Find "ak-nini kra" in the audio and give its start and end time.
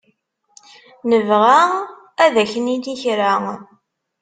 2.43-3.31